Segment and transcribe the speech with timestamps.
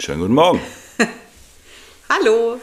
[0.00, 0.60] Schönen guten Morgen.
[2.08, 2.60] Hallo.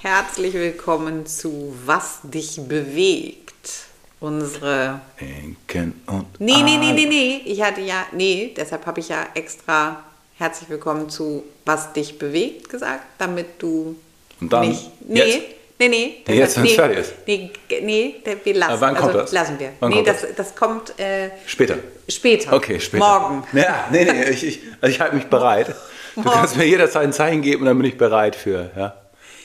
[0.00, 3.84] Herzlich willkommen zu Was dich bewegt.
[4.18, 5.00] Unsere.
[5.16, 7.42] Enken und Nee, nee, nee, nee, nee.
[7.44, 8.04] Ich hatte ja.
[8.10, 10.02] Nee, deshalb habe ich ja extra
[10.38, 13.94] herzlich willkommen zu Was dich bewegt gesagt, damit du.
[14.40, 14.68] Und dann?
[14.68, 14.90] Nicht.
[15.08, 15.40] Nee, Jetzt?
[15.78, 16.22] Nee, nee.
[16.26, 17.14] Nee, jetzt, wenn's nee, fertig ist.
[17.26, 17.50] Nee,
[17.82, 18.72] nee, der- wir lassen.
[18.72, 19.32] Aber wann kommt also, das?
[19.32, 19.70] Lassen wir.
[19.80, 20.54] Wann nee, kommt das, das?
[20.54, 21.76] kommt äh, Später.
[22.08, 22.52] später.
[22.52, 23.04] Okay, später.
[23.04, 23.44] Morgen.
[23.52, 25.74] Ja, nee, nee, ich, ich, also ich halte mich bereit.
[26.14, 26.36] Du Morgen.
[26.36, 28.70] kannst mir jederzeit ein Zeichen geben und dann bin ich bereit für.
[28.76, 28.94] Ja?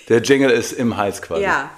[0.10, 1.44] Der Jingle ist im Hals quasi.
[1.44, 1.70] Ja.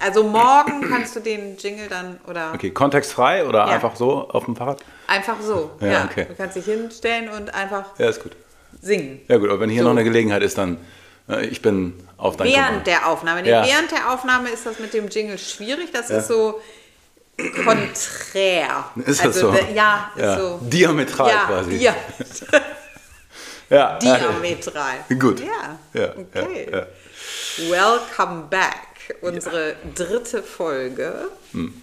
[0.00, 3.64] Also morgen kannst du den Jingle dann oder Okay, kontextfrei oder Ja.
[3.66, 4.80] einfach so auf dem Fahrrad?
[5.06, 5.70] einfach so.
[5.80, 6.26] Ja, Ja, okay.
[6.28, 8.32] Du kannst dich hinstellen und einfach Ja, ist gut.
[8.82, 9.20] singen.
[9.28, 9.88] Ja gut, aber wenn hier So.
[9.88, 10.76] noch eine Gelegenheit ist, dann
[11.28, 12.84] äh, ich bin auf dein Während Kommando.
[12.84, 13.42] der Aufnahme.
[13.42, 13.66] Nee, Ja.
[13.66, 15.90] Während der Aufnahme ist das mit dem Jingle schwierig.
[15.92, 16.60] Das ist so
[17.64, 18.84] konträr.
[19.06, 19.50] Ist das so?
[19.50, 20.38] da- Ja, Ja.
[20.38, 20.58] so.
[20.62, 21.76] Diametral ja, quasi.
[21.76, 21.94] Ja,
[23.70, 24.96] Ja, diametral.
[25.18, 25.40] Gut.
[25.40, 26.68] Ja, Ja, okay.
[26.70, 26.86] ja, ja.
[27.70, 29.16] Welcome back.
[29.22, 31.28] Unsere dritte Folge.
[31.52, 31.82] Hm.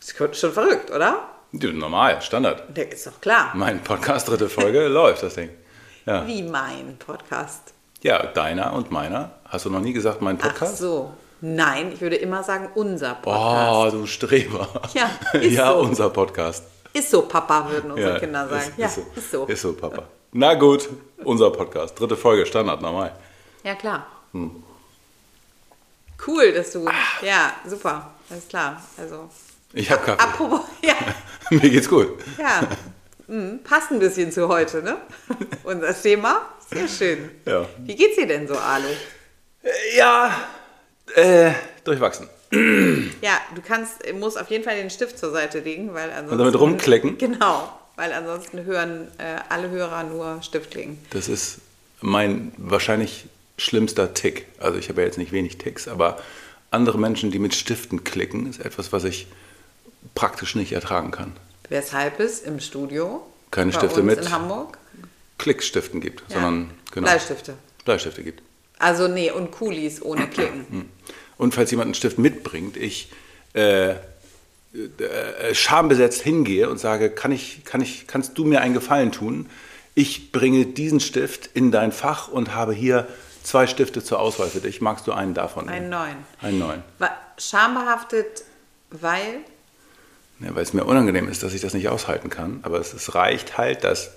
[0.00, 1.26] Ist schon verrückt, oder?
[1.52, 2.76] Ja, Normal, Standard.
[2.76, 3.50] Der ist doch klar.
[3.54, 5.48] Mein Podcast, dritte Folge, läuft das Ding.
[6.06, 6.26] Ja.
[6.26, 7.72] Wie mein Podcast.
[8.02, 9.30] ja, deiner und meiner.
[9.54, 10.78] Hast du noch nie gesagt, mein Ach Podcast?
[10.78, 11.12] so.
[11.40, 13.94] Nein, ich würde immer sagen, unser Oh, Podcast.
[13.94, 14.68] du Streber.
[14.94, 15.78] Ja, ist ja, so.
[15.78, 16.64] unser Podcast.
[16.92, 18.70] Ist so, Papa, würden unsere Ja, Kinder sagen.
[18.70, 19.02] Ist, ja, ist, so.
[19.14, 19.44] ist so.
[19.46, 20.02] Ist so, Papa.
[20.32, 20.88] Na gut,
[21.22, 22.00] unser Podcast.
[22.00, 23.12] Dritte Folge, Standard, normal.
[23.62, 24.04] Ja, klar.
[24.32, 24.60] Hm.
[26.26, 26.88] Cool, dass du.
[26.88, 26.92] Ah.
[27.24, 28.10] Ja, super.
[28.30, 28.82] Alles klar.
[28.98, 29.28] Also.
[29.72, 30.20] Ich habe Kaffee.
[30.20, 30.94] Apropos, ja,
[31.50, 32.08] Mir geht's gut.
[32.38, 32.62] ja.
[33.28, 34.96] Mhm, passt ein bisschen zu heute, ne?
[35.62, 36.40] Unser Thema.
[36.68, 37.30] Sehr schön.
[37.46, 37.66] Ja.
[37.78, 38.88] Wie geht's dir denn so, Alu?
[39.96, 40.34] Ja,
[41.14, 41.52] äh,
[41.84, 42.28] durchwachsen.
[43.20, 46.38] Ja, du kannst, musst auf jeden Fall den Stift zur Seite legen, weil ansonsten.
[46.38, 47.18] damit rumklicken?
[47.18, 50.98] Genau, weil ansonsten hören äh, alle Hörer nur Stiftklicken.
[51.10, 51.58] Das ist
[52.00, 53.26] mein wahrscheinlich
[53.56, 54.46] schlimmster Tick.
[54.58, 56.18] Also ich habe ja jetzt nicht wenig Ticks, aber
[56.70, 59.26] andere Menschen, die mit Stiften klicken, ist etwas, was ich
[60.14, 61.32] praktisch nicht ertragen kann.
[61.68, 64.18] Weshalb es im Studio Keine Stifte mit.
[64.18, 64.78] in Hamburg
[65.38, 67.54] Klickstiften gibt, ja, sondern genau, Bleistifte.
[67.84, 68.42] Bleistifte gibt.
[68.78, 70.90] Also nee, und Kulis ohne Klicken.
[71.36, 73.10] Und falls jemand einen Stift mitbringt, ich
[73.54, 79.12] äh, äh, schambesetzt hingehe und sage, kann ich, kann ich, kannst du mir einen Gefallen
[79.12, 79.48] tun?
[79.94, 83.06] Ich bringe diesen Stift in dein Fach und habe hier
[83.44, 84.80] zwei Stifte zur Auswahl für dich.
[84.80, 85.68] Magst du einen davon?
[85.68, 86.16] Einen neuen.
[86.40, 86.82] Einen neuen.
[87.38, 88.44] Schambehaftet,
[88.90, 89.40] weil
[90.40, 92.58] Ja, weil es mir unangenehm ist, dass ich das nicht aushalten kann.
[92.62, 94.10] Aber es, es reicht halt, dass,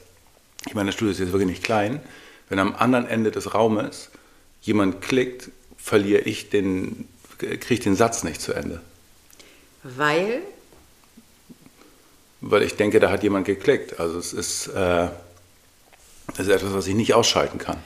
[0.65, 1.99] ich meine, das Studio ist jetzt wirklich nicht klein,
[2.49, 4.09] wenn am anderen Ende des Raumes
[4.61, 7.07] jemand klickt, verliere ich den,
[7.37, 8.81] kriege ich den Satz nicht zu Ende.
[9.83, 10.41] weil
[12.41, 13.99] Weil ich denke, da hat jemand geklickt.
[13.99, 15.05] Also es ist, äh,
[16.33, 17.77] es ist etwas, was ich nicht ausschalten kann.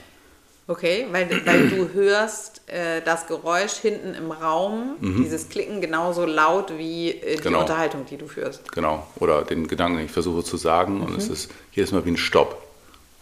[0.68, 6.76] okay, weil, weil du hörst äh, das Geräusch hinten im Raum, dieses Klicken genauso laut
[6.76, 7.42] wie äh, die Mhm.
[7.44, 7.60] Genau.
[7.60, 8.70] Unterhaltung, die du führst.
[8.72, 9.06] Genau.
[9.16, 11.00] Oder den Gedanken, den ich versuche zu sagen.
[11.02, 12.62] Und es ist jedes Mal wie ein Stopp.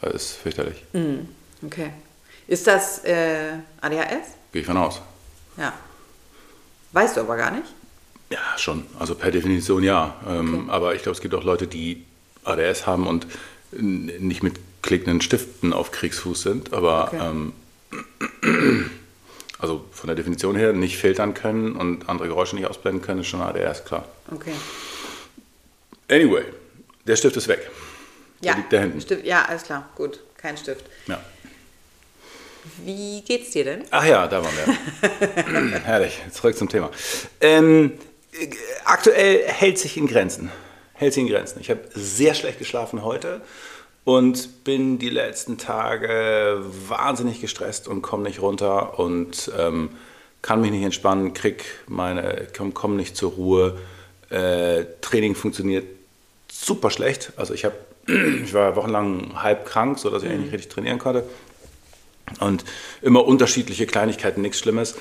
[0.00, 0.82] Das ist fürchterlich.
[1.64, 1.90] Okay.
[2.50, 4.34] Ist das äh, ADHS?
[4.50, 5.00] Gehe ich von aus.
[5.56, 5.72] Ja.
[6.90, 7.68] Weißt du aber gar nicht.
[8.28, 8.84] Ja, schon.
[8.98, 10.16] Also per Definition ja.
[10.28, 12.04] Ähm, Aber ich glaube, es gibt auch Leute, die
[12.42, 13.28] ADS haben und
[13.70, 16.72] nicht mit klickenden Stiften auf Kriegsfuß sind.
[16.72, 17.20] Aber Okay.
[17.22, 17.52] ähm,
[19.60, 23.28] also von der Definition her nicht filtern können und andere Geräusche nicht ausblenden können, ist
[23.28, 24.06] schon ADS, klar.
[24.32, 24.54] Okay.
[26.10, 26.42] Anyway,
[27.06, 27.70] der Stift ist weg.
[28.40, 29.00] Ja, Der liegt da hinten.
[29.00, 29.88] Stift, ja, alles klar.
[29.94, 30.84] Gut, kein Stift.
[31.06, 31.20] Ja.
[32.84, 33.84] Wie geht's dir denn?
[33.90, 35.80] Ach ja, da waren wir.
[35.84, 36.90] Herrlich, zurück zum Thema.
[37.40, 37.92] Ähm,
[38.32, 38.48] äh,
[38.84, 40.50] aktuell hält sich in Grenzen.
[40.94, 41.60] Hält sich in Grenzen.
[41.60, 43.40] Ich habe sehr schlecht geschlafen heute
[44.04, 49.90] und bin die letzten Tage wahnsinnig gestresst und komme nicht runter und ähm,
[50.42, 53.78] kann mich nicht entspannen, krieg meine, komme komm nicht zur Ruhe.
[54.30, 55.84] Äh, Training funktioniert
[56.50, 57.32] super schlecht.
[57.36, 57.74] Also ich habe,
[58.06, 61.24] ich war wochenlang halb krank, sodass ich eigentlich nicht richtig trainieren konnte.
[62.38, 62.64] Und
[63.02, 64.94] immer unterschiedliche Kleinigkeiten, nichts Schlimmes,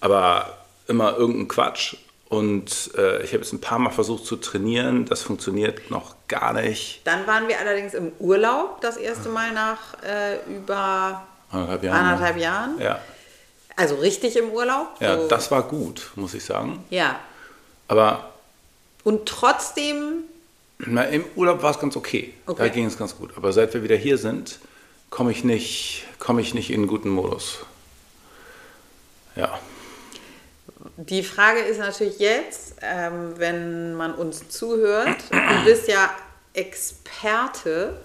[0.00, 0.58] aber
[0.88, 1.96] immer irgendein Quatsch.
[2.28, 6.54] Und äh, ich habe jetzt ein paar Mal versucht zu trainieren, das funktioniert noch gar
[6.54, 7.02] nicht.
[7.04, 11.98] Dann waren wir allerdings im Urlaub das erste Mal nach äh, über Anderthalb Jahren.
[12.06, 12.80] anderthalb Jahren.
[12.80, 12.98] Ja,
[13.76, 14.88] Also richtig im Urlaub.
[15.00, 15.28] ja so.
[15.28, 16.82] das war gut, muss ich sagen.
[16.90, 17.20] ja.
[17.88, 18.30] Aber
[19.04, 20.22] Und trotzdem,
[20.78, 22.32] na, im Urlaub war es ganz okay.
[22.46, 22.70] Da Okay.
[22.70, 23.30] ging es ganz gut.
[23.36, 24.58] Aber seit wir wieder hier sind,
[25.12, 27.58] komme ich, nicht- komme ich nicht in einen guten Modus.
[29.36, 29.58] Ja.
[30.98, 36.10] die Frage ist natürlich jetzt, ähm, wenn man uns zuhört, du bist ja
[36.52, 37.96] Experte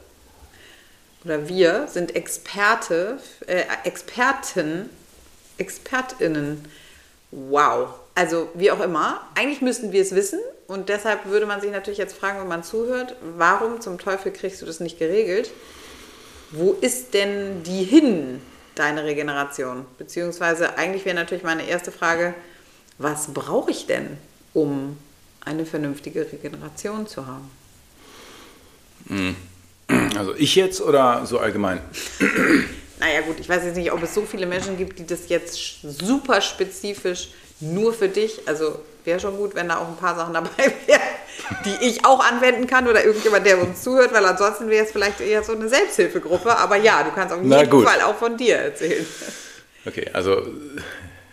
[1.26, 4.90] oder wir sind Experte, äh, Experten,
[5.58, 6.64] ExpertInnen.
[7.32, 7.90] Wow.
[8.16, 12.00] Also wie auch immer, eigentlich müssten wir es wissen und deshalb würde man sich natürlich
[12.00, 15.52] jetzt fragen, wenn man zuhört, warum zum Teufel kriegst du das nicht geregelt?
[16.52, 18.42] Wo ist denn die hin,
[18.76, 19.86] deine Regeneration?
[19.98, 22.34] Beziehungsweise eigentlich wäre natürlich meine erste Frage,
[22.98, 24.18] was brauche ich denn,
[24.54, 24.98] um
[25.44, 27.50] eine vernünftige Regeneration zu haben?
[30.18, 31.80] Also ich jetzt oder so allgemein?
[33.00, 35.82] Naja gut, ich weiß jetzt nicht, ob es so viele Menschen gibt, die das jetzt
[35.84, 37.30] super spezifisch
[37.60, 40.50] nur für dich, also wäre schon gut, wenn da auch ein paar Sachen dabei
[40.86, 41.02] wären,
[41.66, 45.22] die ich auch anwenden kann oder irgendjemand, der uns zuhört, weil ansonsten wäre es vielleicht
[45.22, 46.58] eher so eine Selbsthilfegruppe.
[46.58, 47.84] Aber ja, du kannst auf jeden.
[47.84, 49.06] Fall auch von dir erzählen.
[49.86, 50.42] Okay, also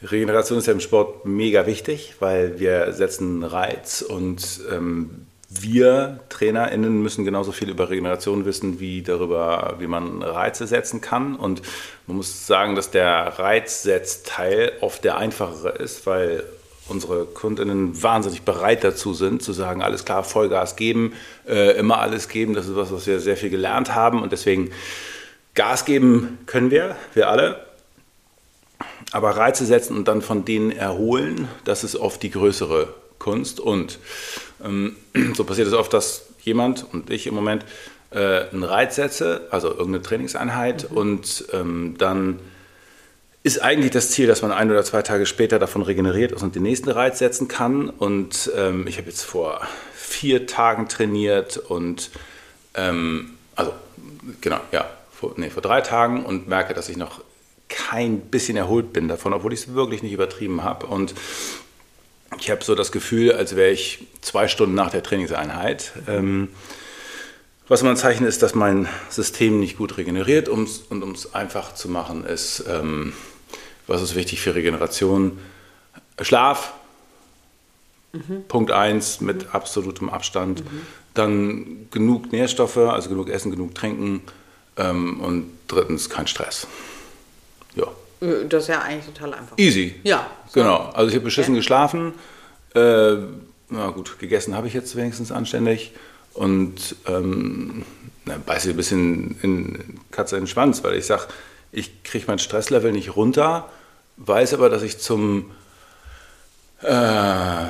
[0.03, 7.03] Regeneration ist ja im Sport mega wichtig, weil wir setzen Reiz und ähm, wir TrainerInnen
[7.03, 11.37] müssen genauso viel über Regeneration wissen wie darüber, wie man Reize setzen kann.
[11.37, 11.63] Und
[12.07, 16.45] man muss sagen, dass der Reizsetzteil oft der einfachere ist, weil
[16.89, 21.15] unsere Kundinnen wahnsinnig bereit dazu sind, zu sagen, alles klar, Vollgas geben,
[21.49, 22.55] äh, immer alles geben.
[22.55, 24.23] Das ist was, was wir sehr viel gelernt haben.
[24.23, 24.71] Und deswegen
[25.55, 27.65] Gas geben können wir, wir alle.
[29.13, 33.61] Aber Reize setzen und dann von denen erholen, das ist oft die größere Kunst.
[33.61, 33.99] Und
[34.63, 34.97] ähm,
[35.35, 37.65] so passiert es oft, dass jemand und ich im Moment
[38.11, 42.41] äh, einen Reiz setze, also irgendeine Trainingseinheit, und ähm, dann
[43.45, 46.55] ist eigentlich das Ziel, dass man ein oder zwei Tage später davon regeneriert ist und
[46.55, 47.91] den nächsten Reiz setzen kann.
[47.91, 49.61] Und ähm, ich habe jetzt vor
[49.95, 52.11] vier Tagen trainiert und
[52.75, 53.75] ähm, also
[54.41, 57.21] genau, ja, vor, nee, vor drei Tagen und merke, dass ich noch
[57.69, 60.87] kein bisschen erholt bin davon, obwohl ich es wirklich nicht übertrieben habe.
[60.87, 61.15] Und
[62.41, 65.93] ich habe so das Gefühl, als wäre ich zwei Stunden nach der Trainingseinheit.
[66.09, 66.49] Ähm,
[67.69, 70.49] was immer ein Zeichen ist, dass mein System nicht gut regeneriert.
[70.49, 73.13] Um's, und um es einfach zu machen, ist, ähm,
[73.87, 75.39] was ist wichtig für Regeneration?
[76.21, 76.73] Schlaf.
[78.49, 80.63] Punkt 1 mit absolutem Abstand.
[81.15, 84.23] Dann genug Nährstoffe, also genug Essen, genug Trinken.
[84.77, 86.67] Ähm, und drittens kein Stress.
[87.75, 87.87] Ja.
[88.49, 89.59] Das ist ja eigentlich total einfach.
[89.59, 89.97] Easy.
[90.05, 90.31] Ja.
[90.49, 90.61] so.
[90.61, 90.91] Genau.
[90.95, 91.61] Also ich habe beschissen Okay.
[91.61, 92.13] geschlafen.
[92.75, 93.17] Äh,
[93.71, 95.93] na gut, gegessen habe ich jetzt wenigstens anständig.
[96.33, 97.85] Und ähm,
[98.25, 101.29] na, beiße ein bisschen in Katze in den Schwanz, weil ich sage,
[101.75, 103.69] ich kriege mein Stresslevel nicht runter,
[104.17, 105.51] weiß aber, dass ich zum
[106.83, 107.67] äh,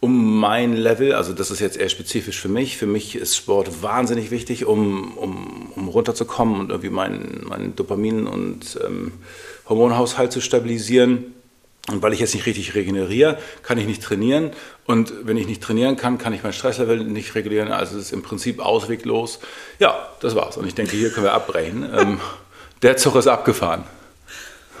[0.00, 2.76] um mein Level, also das ist jetzt eher spezifisch für mich.
[2.76, 8.26] Für mich ist Sport wahnsinnig wichtig, um, um, um runterzukommen und irgendwie meinen mein Dopamin-
[8.26, 9.12] und ähm,
[9.68, 11.34] Hormonhaushalt zu stabilisieren.
[11.88, 14.50] Und weil ich jetzt nicht richtig regeneriere, kann ich nicht trainieren.
[14.86, 17.70] Und wenn ich nicht trainieren kann, kann ich mein Stresslevel nicht regulieren.
[17.70, 19.38] Also es ist im Prinzip ausweglos.
[19.78, 20.56] Ja, das war's.
[20.56, 21.88] Und ich denke, hier können wir abbrechen.
[22.82, 23.84] der Zug ist abgefahren.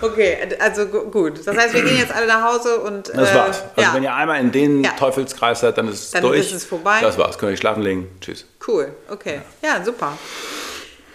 [0.00, 1.46] Okay, also gu- gut.
[1.46, 3.08] Das heißt, wir gehen jetzt alle nach Hause und.
[3.10, 3.62] Das äh, war's.
[3.76, 3.94] Also ja.
[3.94, 4.90] wenn ihr einmal in den Ja.
[4.98, 6.40] Teufelskreis seid, dann ist es Dann durch.
[6.40, 6.98] ist es vorbei.
[7.00, 7.38] Das war's.
[7.38, 8.08] Könnt ihr schlafen legen.
[8.20, 8.44] Tschüss.
[8.66, 9.42] Cool, okay.
[9.62, 10.18] Ja, super.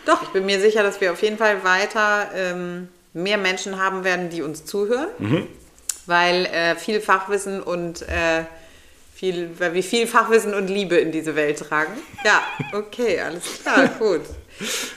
[0.05, 4.05] Doch, ich bin mir sicher, dass wir auf jeden Fall weiter ähm, mehr Menschen haben
[4.05, 5.09] werden, die uns zuhören.
[6.05, 8.43] Weil äh, viel Fachwissen und äh,
[9.13, 11.91] viel, weil wir viel Fachwissen und Liebe in diese Welt tragen.
[12.23, 12.41] Ja,
[12.71, 14.21] okay, alles klar, gut.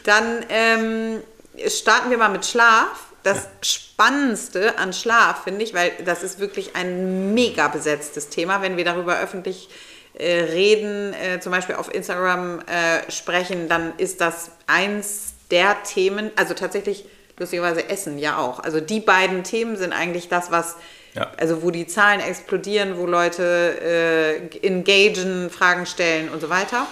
[0.04, 1.22] Dann ähm,
[1.68, 3.06] starten wir mal mit Schlaf.
[3.22, 8.78] Das Spannendste an Schlaf, finde ich, weil das ist wirklich ein mega besetztes Thema, wenn
[8.78, 9.68] wir darüber öffentlich
[10.14, 16.30] äh, reden, äh, zum Beispiel auf Instagram äh, sprechen, dann ist das eins der Themen,
[16.36, 17.04] also tatsächlich
[17.38, 18.60] lustigerweise Essen ja auch.
[18.60, 20.76] Also die beiden Themen sind eigentlich das, was,
[21.14, 21.30] Ja.
[21.36, 26.86] also wo die Zahlen explodieren, wo Leute äh, engagen, Fragen stellen und so weiter.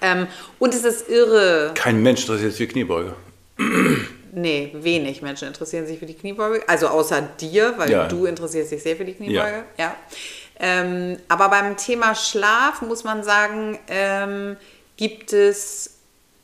[0.00, 0.26] Ähm,
[0.58, 1.72] und es ist irre.
[1.74, 3.14] Kein Mensch interessiert sich für Kniebeuge.
[4.32, 6.62] Nee, wenig Menschen interessieren sich für die Kniebeuge.
[6.68, 8.06] Also außer dir, weil Ja.
[8.06, 9.64] du interessierst dich sehr für die Kniebeuge.
[9.76, 9.96] Ja.
[10.60, 14.56] Ähm, aber beim Thema Schlaf muss man sagen, ähm,
[14.96, 15.94] gibt es,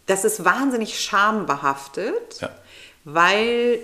[0.07, 2.51] das ist wahnsinnig schambehaftet, Ja.
[3.05, 3.79] weil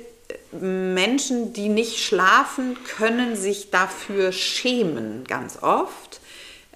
[0.52, 6.20] äh, Menschen, die nicht schlafen, können sich dafür schämen, ganz oft.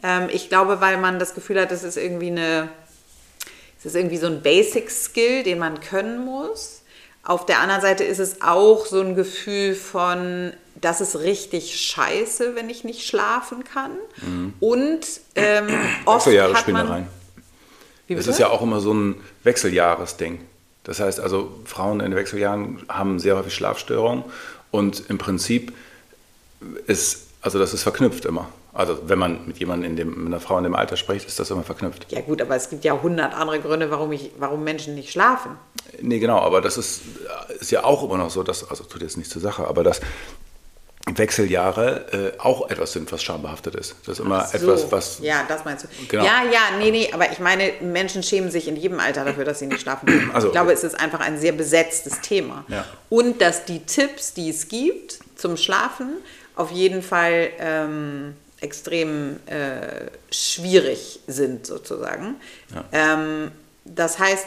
[0.03, 2.69] Ähm, ich glaube, weil man das Gefühl hat, das ist irgendwie eine,
[3.87, 6.83] es ist irgendwie so ein Basic-Skill, den man können muss.
[7.23, 12.57] Auf der anderen Seite ist es auch so ein Gefühl von, das ist richtig scheiße,
[12.57, 13.93] wenn ich nicht schlafen kann.
[14.59, 15.69] Und ähm,
[16.05, 16.93] oft Wechseljahre hat spielen da man...
[16.93, 17.09] rein.
[18.09, 18.31] Wie Es bitte?
[18.31, 20.41] ist ja auch immer so ein Wechseljahresding.
[20.83, 24.25] Das heißt also, Frauen in den Wechseljahren haben sehr häufig Schlafstörungen
[24.73, 25.73] und im Prinzip
[26.89, 28.49] ist, Also das ist verknüpft immer.
[28.77, 31.39] Also wenn man mit jemandem in dem, mit einer Frau in dem Alter spricht, ist
[31.39, 32.13] das immer verknüpft.
[32.13, 35.53] Ja gut, aber es gibt ja hundert andere Gründe, warum, ich, warum Menschen nicht schlafen.
[36.01, 37.01] Nee, genau, aber das ist,
[37.59, 40.01] ist ja auch immer noch so, dass, also tut jetzt nicht zur Sache, aber dass
[41.09, 43.95] Wechseljahre äh, auch etwas sind, was schambehaftet ist.
[44.05, 44.57] Das ist immer So.
[44.59, 45.19] etwas, was.
[45.21, 45.89] Ja, das meinst du.
[46.09, 46.25] Genau.
[46.25, 49.61] Ja, ja, nee, nee, aber ich meine, Menschen schämen sich in jedem Alter dafür, dass
[49.61, 50.31] sie nicht schlafen können.
[50.33, 50.79] Also, ich glaube, okay.
[50.79, 52.65] es ist einfach ein sehr besetztes Thema.
[52.67, 52.85] Ja.
[53.09, 56.09] Und dass die Tipps, die es gibt zum Schlafen,
[56.57, 62.37] auf jeden Fall ähm, extrem äh, schwierig sind, sozusagen.
[62.93, 63.51] Ähm,
[63.85, 64.47] das heißt,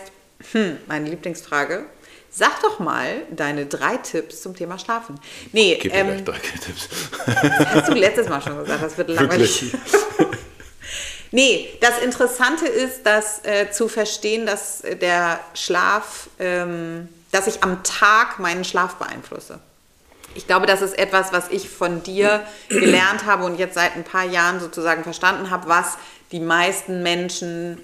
[0.52, 1.86] hm, meine Lieblingsfrage.
[2.32, 5.20] Sag doch mal deine drei Tipps zum Thema Schlafen.
[5.52, 6.90] Nee, Gib mir ähm, gleich drei Tipps.
[7.74, 9.66] hast du letztes Mal schon gesagt, das wird langweilig.
[11.32, 17.62] Nee, das Interessante ist, dass äh, zu verstehen, dass äh, der Schlaf, ähm, dass ich
[17.64, 19.60] am Tag meinen Schlaf beeinflusse.
[20.40, 24.06] Ich glaube, das ist etwas, was ich von dir gelernt habe und jetzt seit ein
[24.06, 25.98] paar Jahren sozusagen verstanden habe, was
[26.32, 27.78] die meisten Menschen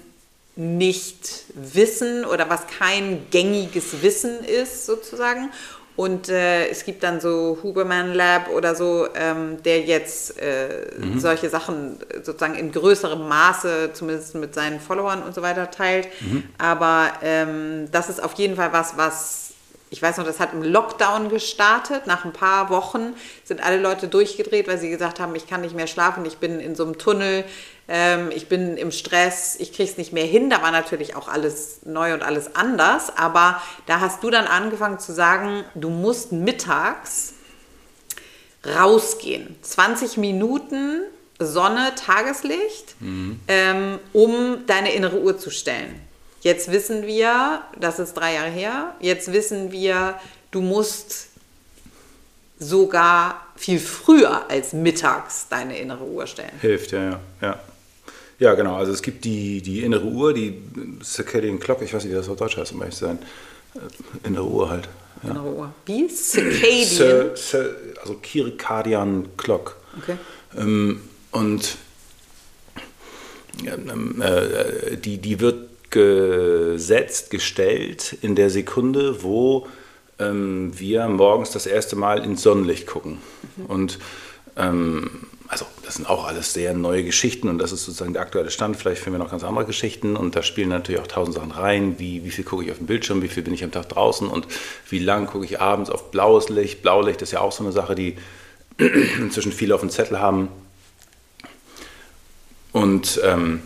[0.54, 5.50] nicht wissen oder was kein gängiges Wissen ist sozusagen.
[5.96, 10.86] Und äh, es gibt dann so Huberman Lab oder so, ähm, der jetzt äh,
[11.18, 16.08] solche Sachen sozusagen in größerem Maße, zumindest mit seinen Followern und so weiter, teilt.
[16.56, 19.45] Aber ähm, das ist auf jeden Fall was, was
[19.90, 22.06] ich weiß noch, das hat im Lockdown gestartet.
[22.06, 23.14] Nach ein paar Wochen
[23.44, 26.58] sind alle Leute durchgedreht, weil sie gesagt haben, ich kann nicht mehr schlafen, ich bin
[26.58, 27.44] in so einem Tunnel,
[27.86, 30.50] ähm, ich bin im Stress, ich krieg's nicht mehr hin.
[30.50, 33.16] Da war natürlich auch alles neu und alles anders.
[33.16, 37.34] Aber da hast du dann angefangen zu sagen, du musst mittags
[38.66, 39.54] rausgehen.
[39.62, 41.02] 20 Minuten
[41.38, 42.96] Sonne, Tageslicht,
[43.46, 46.00] ähm, um deine innere Uhr zu stellen.
[46.46, 50.14] Jetzt wissen wir, das ist drei Jahre her, jetzt wissen wir,
[50.52, 51.26] du musst
[52.60, 56.52] sogar viel früher als mittags deine innere Uhr stellen.
[56.60, 57.60] Hilft, ja, ja, ja.
[58.38, 58.76] Ja, genau.
[58.76, 60.62] Also es gibt die, die innere Uhr, die
[61.02, 63.18] Circadian Clock, ich weiß nicht, wie das auf Deutsch heißt, um ehrlich zu sein.
[63.74, 64.88] Äh, Innere Uhr halt.
[65.24, 65.30] Ja.
[65.30, 65.74] Innere Uhr.
[65.84, 66.08] Wie?
[66.08, 66.86] Circadian.
[66.86, 69.74] Cir, Cir, also Circadian Clock.
[69.98, 70.16] Okay.
[70.56, 71.00] Ähm,
[71.32, 71.76] und
[73.66, 79.66] ähm, äh, die, die wird gesetzt, gestellt in der Sekunde, wo
[80.18, 83.18] ähm, wir morgens das erste Mal ins Sonnenlicht gucken.
[83.66, 83.98] Und
[84.58, 85.10] ähm,
[85.48, 88.76] also das sind auch alles sehr neue Geschichten und das ist sozusagen der aktuelle Stand.
[88.76, 91.98] Vielleicht finden wir noch ganz andere Geschichten und da spielen natürlich auch tausend Sachen rein,
[91.98, 94.28] wie, wie viel gucke ich auf dem Bildschirm, wie viel bin ich am Tag draußen
[94.28, 94.46] und
[94.90, 96.82] wie lang gucke ich abends auf blaues Licht.
[96.82, 98.16] Blaulicht ist ja auch so eine Sache, die
[99.18, 100.48] inzwischen viele auf dem Zettel haben.
[102.72, 103.62] Und ähm,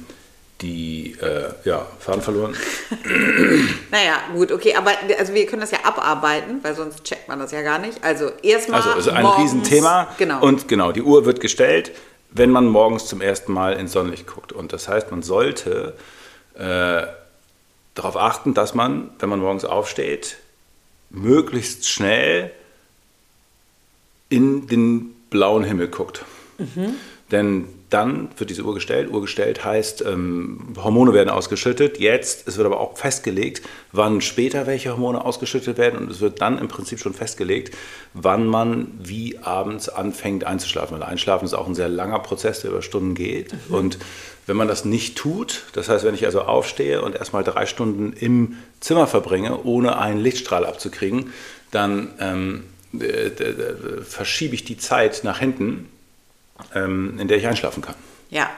[0.61, 2.55] die, äh, ja, Faden verloren.
[3.91, 7.51] Naja, gut, okay, aber also wir können das ja abarbeiten, weil sonst checkt man das
[7.51, 8.03] ja gar nicht.
[8.05, 8.81] Also erstmal.
[8.81, 10.09] Also, also ein morgens- Riesenthema.
[10.19, 10.41] Genau.
[10.43, 11.91] Und genau, die Uhr wird gestellt,
[12.31, 14.53] wenn man morgens zum ersten Mal ins Sonnenlicht guckt.
[14.53, 15.95] Und das heißt, man sollte
[16.55, 17.03] äh,
[17.95, 20.37] darauf achten, dass man, wenn man morgens aufsteht,
[21.11, 22.53] möglichst schnell
[24.29, 26.25] in den blauen Himmel guckt.
[27.33, 29.11] Denn dann wird diese Uhr gestellt.
[29.11, 31.99] Uhr gestellt heißt, ähm, Hormone werden ausgeschüttet.
[31.99, 35.99] Jetzt, es wird aber auch festgelegt, wann später welche Hormone ausgeschüttet werden.
[35.99, 37.77] Und es wird dann im Prinzip schon festgelegt,
[38.15, 40.99] wann man wie abends anfängt einzuschlafen.
[40.99, 43.53] Weil Einschlafen ist auch ein sehr langer Prozess, der über Stunden geht.
[43.69, 43.99] Und
[44.47, 48.13] wenn man das nicht tut, das heißt, wenn ich also aufstehe und erstmal drei Stunden
[48.13, 51.33] im Zimmer verbringe, ohne einen Lichtstrahl abzukriegen,
[51.73, 52.65] dann ähm,
[52.99, 55.89] äh, äh, verschiebe ich die Zeit nach hinten,
[56.75, 57.95] ähm, in der ich einschlafen kann.
[58.31, 58.49] Ja.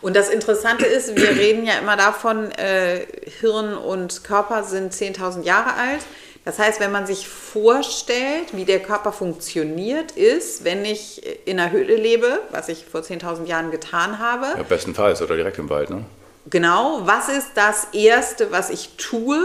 [0.00, 3.06] Und das Interessante ist, wir reden ja immer davon, äh,
[3.40, 6.00] Hirn und Körper sind 10.000 Jahre alt.
[6.46, 11.72] Das heißt, wenn man sich vorstellt, wie der Körper funktioniert, ist, wenn ich in einer
[11.72, 15.90] Höhle lebe, was ich vor 10.000 Jahren getan habe, Ja, bestenfalls oder direkt im Wald.
[15.90, 16.04] Ne?
[16.48, 19.44] genau, was ist das Erste, was ich tue?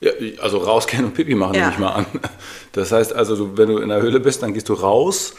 [0.00, 1.60] Ja, also rausgehen und Pipi machen, Ja.
[1.62, 2.06] nehme ich mal an.
[2.72, 5.34] Das heißt also, wenn du in der Höhle bist, dann gehst du raus,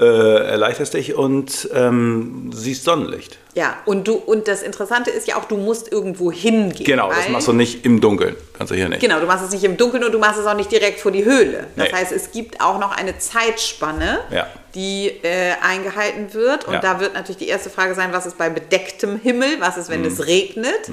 [0.00, 3.36] äh, erleichterst dich und ähm, siehst Sonnenlicht.
[3.54, 6.86] Ja, und du und das Interessante ist ja auch, du musst irgendwo hingehen.
[6.86, 8.34] Genau, das machst du nicht im Dunkeln.
[8.56, 9.00] Kannst du hier nicht.
[9.00, 11.10] Genau, du machst es nicht im Dunkeln und du machst es auch nicht direkt vor
[11.12, 11.66] die Höhle.
[11.76, 11.94] Das Nee.
[11.96, 14.46] heißt, es gibt auch noch eine Zeitspanne, Ja.
[14.74, 16.66] die äh, eingehalten wird.
[16.66, 16.80] Und Ja.
[16.80, 19.48] da wird natürlich die erste Frage sein, was ist bei bedecktem Himmel?
[19.58, 19.92] Was ist, Mhm.
[19.94, 20.90] wenn es regnet?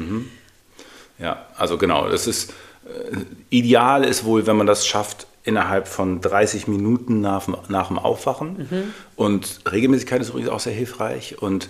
[1.20, 2.52] Ja, also genau, das ist
[2.86, 3.18] äh,
[3.50, 7.98] ideal ist wohl, wenn man das schafft innerhalb von 30 Minuten nach, dem- nach dem
[7.98, 8.68] Aufwachen.
[9.16, 11.42] Und Regelmäßigkeit ist übrigens auch sehr hilfreich.
[11.42, 11.70] Und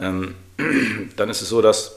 [0.00, 0.34] ähm,
[1.16, 1.92] dann ist es so, dass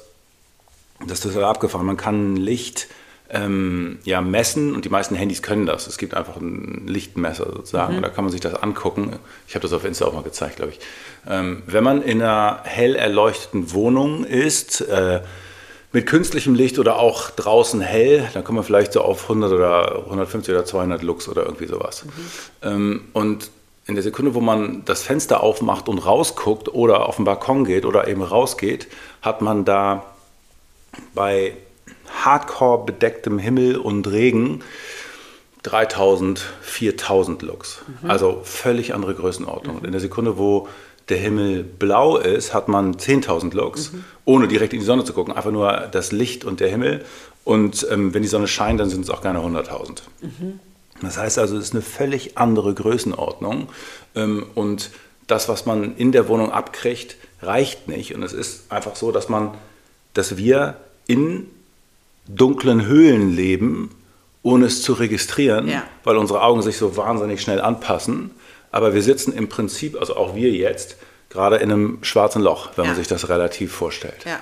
[1.07, 1.85] das ist total abgefahren.
[1.85, 2.87] Man kann Licht
[3.31, 5.87] ähm, ja, messen und die meisten Handys können das.
[5.87, 7.97] Es gibt einfach ein Lichtmesser sozusagen mhm.
[7.97, 9.15] und da kann man sich das angucken.
[9.47, 10.79] Ich habe das auf Insta auch mal gezeigt, glaube ich.
[11.27, 15.21] Ähm, wenn man in einer hell erleuchteten Wohnung ist, äh,
[15.93, 20.03] mit künstlichem Licht oder auch draußen hell, dann kommt man vielleicht so auf 100 oder
[20.05, 22.05] 150 oder 200 Lux oder irgendwie sowas.
[22.05, 22.11] Mhm.
[22.61, 23.51] Ähm, und
[23.87, 27.85] in der Sekunde, wo man das Fenster aufmacht und rausguckt oder auf den Balkon geht
[27.85, 28.87] oder eben rausgeht,
[29.21, 30.05] hat man da
[31.13, 31.57] bei
[32.23, 34.63] hardcore bedecktem Himmel und Regen
[35.63, 37.81] 3000, 4000 Lux.
[38.01, 38.09] Mhm.
[38.09, 39.79] Also völlig andere Größenordnung.
[39.79, 39.85] Mhm.
[39.85, 40.67] in der Sekunde, wo
[41.11, 44.03] der Himmel blau ist, hat man 10.000 Lux, mhm.
[44.25, 45.33] ohne direkt in die Sonne zu gucken.
[45.35, 47.05] Einfach nur das Licht und der Himmel.
[47.43, 50.01] Und ähm, wenn die Sonne scheint, dann sind es auch gerne 100.000.
[50.21, 50.59] Mhm.
[51.01, 53.67] Das heißt also, es ist eine völlig andere Größenordnung.
[54.15, 54.91] Ähm, und
[55.27, 58.15] das, was man in der Wohnung abkriegt, reicht nicht.
[58.15, 59.53] Und es ist einfach so, dass man,
[60.13, 60.77] dass wir
[61.07, 61.47] in
[62.27, 63.91] dunklen Höhlen leben,
[64.43, 65.83] ohne es zu registrieren, ja.
[66.03, 68.31] weil unsere Augen sich so wahnsinnig schnell anpassen.
[68.71, 70.95] Aber wir sitzen im Prinzip, also auch wir jetzt,
[71.29, 72.91] gerade in einem schwarzen Loch, wenn ja.
[72.91, 74.25] man sich das relativ vorstellt.
[74.25, 74.39] Ja.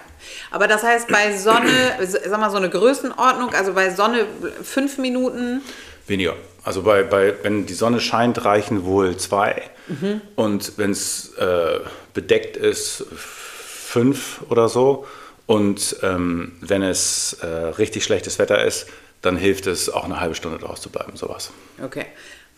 [0.51, 4.25] Aber das heißt, bei Sonne, sag mal so eine Größenordnung, also bei Sonne
[4.63, 5.61] fünf Minuten.
[6.07, 6.35] Weniger.
[6.63, 9.63] Also bei, bei, wenn die Sonne scheint, reichen wohl zwei.
[9.87, 10.21] Mhm.
[10.35, 11.79] Und wenn es äh,
[12.13, 15.07] bedeckt ist, fünf oder so.
[15.45, 18.87] Und ähm, wenn es äh, richtig schlechtes Wetter ist,
[19.21, 21.51] dann hilft es auch eine halbe Stunde draußen zu bleiben, sowas.
[21.83, 22.05] Okay.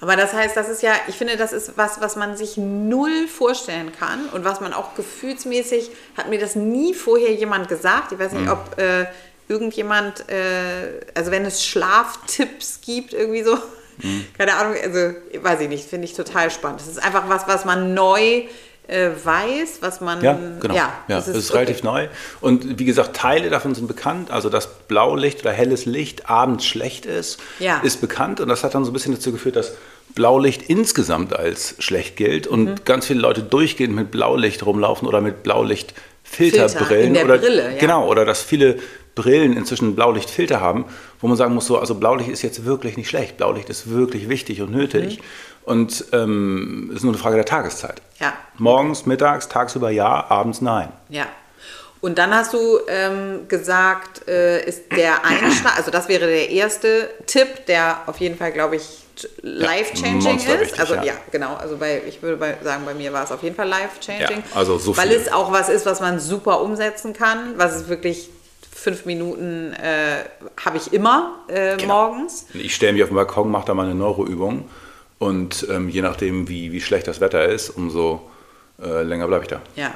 [0.01, 3.27] Aber das heißt, das ist ja, ich finde, das ist was, was man sich null
[3.27, 8.11] vorstellen kann und was man auch gefühlsmäßig, hat mir das nie vorher jemand gesagt.
[8.11, 8.51] Ich weiß nicht, mhm.
[8.51, 9.05] ob äh,
[9.47, 13.55] irgendjemand, äh, also wenn es Schlaftipps gibt, irgendwie so,
[13.97, 14.25] mhm.
[14.37, 16.81] keine Ahnung, also weiß ich nicht, finde ich total spannend.
[16.81, 18.45] Das ist einfach was, was man neu
[18.87, 20.23] äh, weiß, was man.
[20.23, 20.73] Ja, genau.
[20.73, 22.07] Ja, ja das ist, ist relativ neu.
[22.41, 24.31] Und wie gesagt, Teile davon sind bekannt.
[24.31, 27.79] Also, dass Blaulicht oder helles Licht abends schlecht ist, ja.
[27.79, 28.39] ist bekannt.
[28.39, 29.73] Und das hat dann so ein bisschen dazu geführt, dass
[30.15, 32.75] Blaulicht insgesamt als schlecht gilt und mhm.
[32.85, 37.15] ganz viele Leute durchgehend mit Blaulicht rumlaufen oder mit Blaulichtfilterbrillen.
[37.15, 37.77] Filter oder, Brille, ja.
[37.79, 38.77] Genau, oder dass viele
[39.15, 40.85] Brillen inzwischen Blaulichtfilter haben,
[41.19, 43.37] wo man sagen muss, so, also Blaulicht ist jetzt wirklich nicht schlecht.
[43.37, 45.17] Blaulicht ist wirklich wichtig und nötig.
[45.17, 45.23] Mhm.
[45.63, 48.01] Und ähm, ist nur eine Frage der Tageszeit.
[48.19, 48.33] Ja.
[48.57, 50.89] Morgens, mittags, tagsüber ja, abends nein.
[51.09, 51.27] Ja.
[51.99, 57.11] Und dann hast du ähm, gesagt, äh, ist der Einschlag, also das wäre der erste
[57.27, 59.00] Tipp, der auf jeden Fall, glaube ich,
[59.41, 60.79] life-changing ja, ist.
[60.79, 61.03] Also ja.
[61.03, 61.13] ja.
[61.31, 61.55] genau.
[61.55, 64.43] Also bei, ich würde bei, sagen, bei mir war es auf jeden Fall life-changing.
[64.49, 67.87] Ja, also so Weil es auch was ist, was man super umsetzen kann, was es
[67.87, 68.29] wirklich
[68.71, 70.23] fünf Minuten äh,
[70.63, 72.09] habe ich immer äh, genau.
[72.09, 72.47] morgens.
[72.53, 74.67] Ich stelle mich auf den Balkon, mache da mal eine Neuroübung
[75.19, 78.29] und ähm, je nachdem, wie, wie schlecht das Wetter ist, umso
[78.81, 79.61] äh, länger bleibe ich da.
[79.75, 79.93] Ja.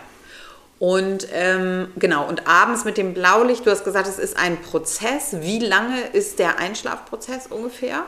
[0.77, 5.37] Und ähm, genau, und abends mit dem Blaulicht, du hast gesagt, es ist ein Prozess.
[5.39, 8.03] Wie lange ist der Einschlafprozess ungefähr?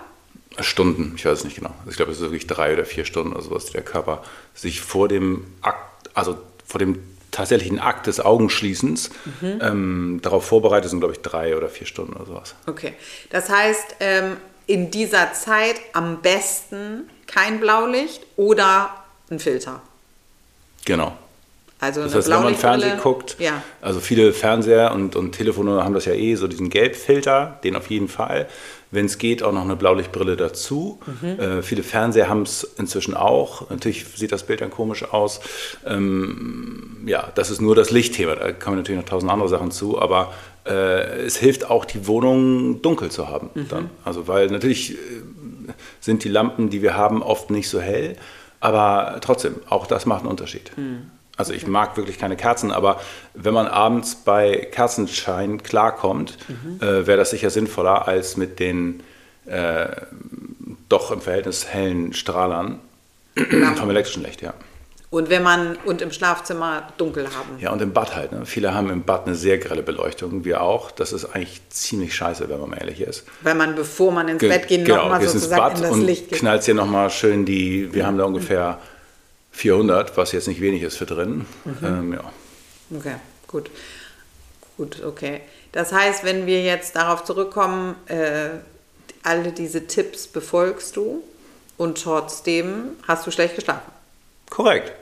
[0.60, 1.74] Stunden, ich weiß es nicht genau.
[1.80, 4.24] Also ich glaube, es ist wirklich drei oder vier Stunden oder sowas, die der Körper
[4.54, 7.00] sich vor dem Akt, also vor dem
[7.32, 9.60] tatsächlichen Akt des Augenschließens mhm.
[9.62, 12.56] ähm, darauf vorbereitet, sind, glaube ich, drei oder vier Stunden oder sowas.
[12.66, 12.94] Okay.
[13.30, 18.90] Das heißt, ähm, in dieser Zeit am besten kein Blaulicht oder
[19.30, 19.82] ein Filter.
[20.86, 21.18] Genau.
[21.80, 23.62] Also das heißt, wenn man Fernsehen guckt, ja.
[23.82, 27.90] also viele Fernseher und, und Telefone haben das ja eh, so diesen Gelbfilter, den auf
[27.92, 28.48] jeden Fall.
[28.90, 31.00] Wenn es geht, auch noch eine Blaulichtbrille dazu.
[31.22, 31.40] Mhm.
[31.40, 33.70] Äh, viele Fernseher haben es inzwischen auch.
[33.70, 35.42] Natürlich sieht das Bild dann komisch aus.
[35.86, 38.36] Ähm, ja, das ist nur das Lichtthema.
[38.36, 40.34] Da kommen natürlich noch tausend andere Sachen zu, aber
[40.66, 43.50] äh, es hilft auch, die Wohnung dunkel zu haben.
[43.54, 43.68] Mhm.
[43.68, 43.90] Dann.
[44.06, 44.96] Also, weil natürlich äh,
[46.00, 48.16] sind die Lampen, die wir haben, oft nicht so hell,
[48.60, 50.72] aber trotzdem, auch das macht einen Unterschied.
[50.78, 51.12] Mhm.
[51.38, 53.00] Also ich mag wirklich keine Kerzen, aber
[53.36, 56.82] wenn man abends bei Kerzenschein klarkommt, mhm.
[56.82, 59.04] äh, wäre das sicher sinnvoller als mit den
[59.46, 59.88] äh,
[60.90, 62.80] doch im Verhältnis hellen Strahlern
[63.76, 64.54] vom elektrischen Licht, ja.
[65.10, 67.58] Und wenn man und im Schlafzimmer dunkel haben.
[67.60, 68.34] Ja, und im Bad halt.
[68.34, 68.46] Ne?
[68.46, 70.92] Viele haben im Bad eine sehr grelle Beleuchtung, wir auch.
[70.92, 73.24] Das ist eigentlich ziemlich scheiße, wenn man mal ehrlich ist.
[73.42, 76.06] Weil man, bevor man ins Ge Bett geht, genau, nochmal sozusagen ins Bad in das
[76.06, 76.40] Licht geht.
[76.40, 78.80] knallt hier nochmal schön die, wir haben da ungefähr
[79.52, 81.46] 400, was jetzt nicht wenig ist für drin.
[81.66, 81.78] Mhm.
[81.84, 82.32] Ähm, ja.
[82.96, 83.16] Okay,
[83.48, 83.70] gut.
[84.78, 85.42] Gut, okay.
[85.72, 88.50] Das heißt, wenn wir jetzt darauf zurückkommen, äh,
[89.24, 91.24] alle diese Tipps befolgst du
[91.78, 93.92] und trotzdem hast du schlecht geschlafen.
[94.50, 94.94] Korrekt.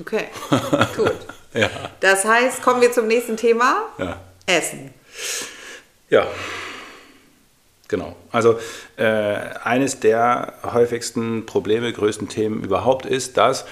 [0.00, 0.28] Okay,
[0.96, 1.12] gut.
[1.54, 1.70] ja.
[2.00, 3.86] Das heißt, kommen wir zum nächsten Thema.
[3.98, 4.20] Ja.
[4.46, 4.92] Essen.
[6.08, 6.26] Ja.
[7.88, 8.14] Genau.
[8.30, 8.58] Also
[8.96, 13.64] äh, eines der häufigsten Probleme, größten Themen überhaupt ist, dass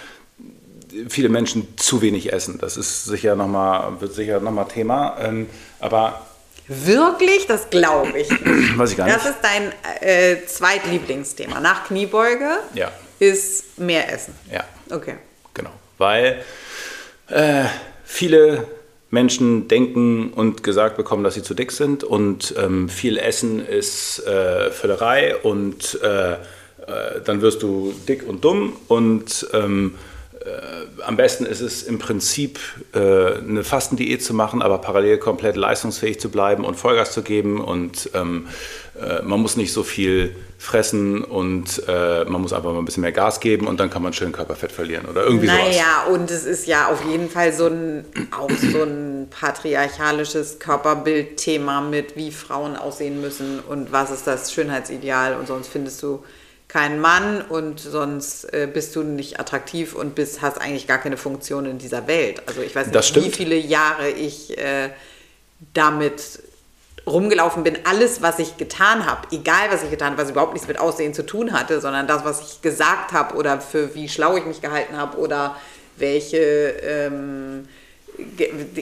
[1.08, 2.58] viele Menschen zu wenig essen.
[2.58, 5.16] Das ist sicher noch mal, wird sicher nochmal Thema.
[5.20, 5.46] Ähm,
[5.80, 6.24] aber
[6.70, 7.46] Wirklich?
[7.46, 8.28] Das glaube ich.
[8.76, 9.16] Weiß ich gar nicht.
[9.16, 11.60] Das ist dein äh, Zweitlieblingsthema.
[11.60, 12.92] Nach Kniebeuge Ja.
[13.18, 14.34] ist mehr Essen.
[14.52, 15.14] Ja, Okay.
[15.54, 15.70] genau.
[15.96, 16.42] Weil
[17.28, 17.64] äh,
[18.04, 18.66] viele
[19.10, 24.18] Menschen denken und gesagt bekommen, dass sie zu dick sind und ähm, viel Essen ist
[24.26, 26.36] äh, Völlerei und äh, äh,
[27.24, 30.17] dann wirst du dick und dumm und ähm, äh,
[31.04, 32.58] am besten ist es im Prinzip
[32.94, 37.60] äh, eine Fastendiät zu machen, aber parallel komplett leistungsfähig zu bleiben und Vollgas zu geben
[37.60, 38.48] und ähm,
[39.00, 43.02] äh, man muss nicht so viel fressen und äh, man muss einfach mal ein bisschen
[43.02, 45.60] mehr Gas geben und dann kann man schön Körperfett verlieren oder irgendwie sowas.
[45.68, 48.04] Naja, und es ist ja auf jeden Fall so ein,
[48.36, 55.36] auch so ein patriarchalisches Körperbildthema mit, wie Frauen aussehen müssen und was ist das Schönheitsideal
[55.36, 56.24] und sonst findest du
[56.68, 61.16] keinen Mann und sonst äh, bist du nicht attraktiv und bist, hast eigentlich gar keine
[61.16, 62.42] Funktion in dieser Welt.
[62.46, 64.90] Also ich weiß nicht, wie viele Jahre ich äh,
[65.72, 66.40] damit
[67.06, 70.68] rumgelaufen bin, alles, was ich getan habe, egal was ich getan habe, was überhaupt nichts
[70.68, 74.36] mit Aussehen zu tun hatte, sondern das, was ich gesagt habe oder für wie schlau
[74.36, 75.56] ich mich gehalten habe oder
[75.96, 77.66] welche, ähm,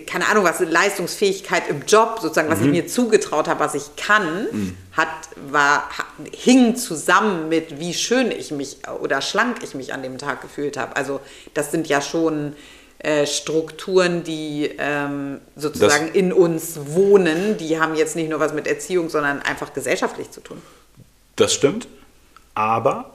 [0.07, 4.77] keine Ahnung, was Leistungsfähigkeit im Job, sozusagen, was ich mir zugetraut habe, was ich kann,
[4.93, 5.09] hat,
[5.51, 5.91] war,
[6.33, 10.77] hing zusammen mit, wie schön ich mich oder schlank ich mich an dem Tag gefühlt
[10.77, 10.97] habe.
[10.97, 11.21] Also
[11.53, 12.55] das sind ja schon
[12.99, 17.59] äh, Strukturen, die ähm, sozusagen in uns wohnen.
[17.59, 20.63] Die haben jetzt nicht nur was mit Erziehung, sondern einfach gesellschaftlich zu tun.
[21.37, 21.89] Das stimmt,
[22.55, 23.11] aber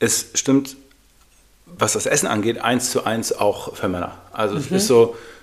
[0.00, 0.76] es stimmt,
[1.64, 4.18] was das Essen angeht, eins zu eins auch für Männer.
[4.32, 5.35] Also es ist so, äh,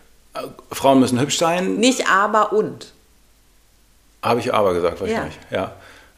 [0.72, 2.92] Frauen müssen hübsch sein, Nicht aber und.
[4.22, 5.38] habe ich aber gesagt wahrscheinlich.
[5.52, 5.74] Ja.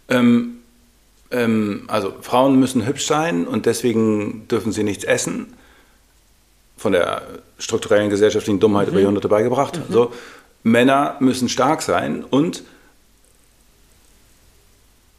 [0.08, 0.58] Ähm,
[1.32, 5.54] ähm, also Frauen müssen hübsch sein und deswegen dürfen sie nichts essen.
[6.78, 7.24] Von der
[7.58, 9.80] strukturellen gesellschaftlichen Dummheit über Jahrhunderte beigebracht.
[9.90, 10.14] So.
[10.64, 12.64] Männer müssen stark sein und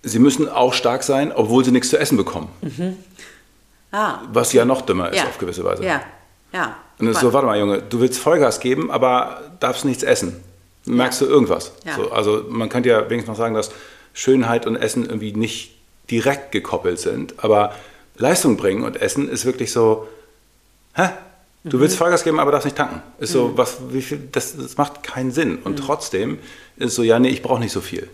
[0.02, 2.48] sie müssen auch stark sein, obwohl sie nichts zu essen bekommen.
[3.92, 5.24] Ah, Was ja noch dümmer ist ja.
[5.24, 5.84] auf gewisse Weise.
[5.84, 6.02] Ja,
[6.52, 6.76] ja.
[6.98, 10.40] Und ist so, warte mal, Junge, du willst Vollgas geben, aber darfst nichts essen.
[10.86, 11.72] Merkst du irgendwas?
[11.84, 11.96] Ja.
[11.96, 13.70] So, also man könnte ja wenigstens noch sagen, dass
[14.14, 15.74] Schönheit und Essen irgendwie nicht
[16.10, 17.74] direkt gekoppelt sind, aber
[18.16, 20.08] Leistung bringen und Essen ist wirklich so,
[20.94, 21.08] hä?
[21.64, 21.80] Du Mhm.
[21.82, 23.02] willst Vollgas geben, aber darfst nicht tanken.
[23.18, 25.58] Ist so, was, wie viel, das, das macht keinen Sinn.
[25.64, 25.84] Und Mhm.
[25.84, 26.38] trotzdem
[26.76, 28.08] ist es so, ja, nee, ich brauche nicht so viel.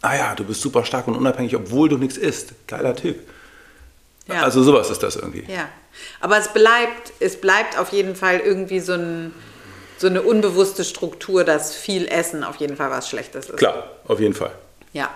[0.00, 2.54] Ah ja, du bist super stark und unabhängig, obwohl du nichts isst.
[2.66, 3.16] Geiler Typ.
[4.26, 4.42] Ja.
[4.42, 5.44] Also sowas ist das irgendwie.
[5.52, 5.68] Ja,
[6.20, 9.34] aber es bleibt, es bleibt auf jeden Fall irgendwie so, ein,
[9.98, 13.58] so eine unbewusste Struktur, dass viel Essen auf jeden Fall was Schlechtes ist.
[13.58, 14.52] Klar, auf jeden Fall.
[14.92, 15.10] Ja.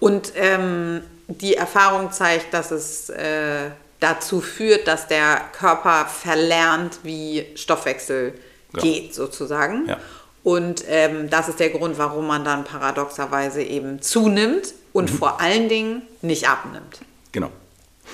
[0.00, 7.46] Und ähm, die Erfahrung zeigt, dass es äh, dazu führt, dass der Körper verlernt, wie
[7.54, 8.34] Stoffwechsel
[8.74, 8.82] Ja.
[8.82, 9.86] geht, sozusagen.
[9.88, 9.96] Ja.
[10.42, 15.16] Und ähm, das ist der Grund, warum man dann paradoxerweise eben zunimmt und Mhm.
[15.16, 16.98] vor allen Dingen nicht abnimmt
[17.32, 17.50] Genau.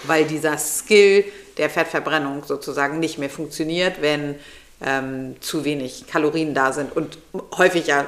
[0.05, 1.25] Weil dieser Skill
[1.57, 4.37] der Fettverbrennung sozusagen nicht mehr funktioniert, wenn
[4.85, 7.19] ähm, zu wenig Kalorien da sind und
[7.59, 8.07] häufig ja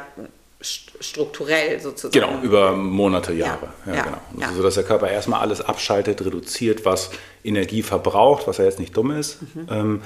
[0.63, 2.13] st- strukturell sozusagen.
[2.13, 3.69] Genau, über Monate, Jahre.
[3.85, 4.17] Ja, ja, genau.
[4.39, 4.49] ja.
[4.49, 7.11] Also, dass der Körper erstmal alles abschaltet, reduziert, was
[7.45, 9.39] Energie verbraucht, was ja jetzt nicht dumm ist.
[9.55, 9.67] Mhm.
[9.71, 10.03] Ähm,